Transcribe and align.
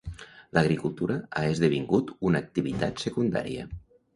L'agricultura 0.57 1.17
ha 1.41 1.45
esdevingut 1.55 2.11
una 2.31 2.43
activitat 2.47 3.07
secundària. 3.07 3.69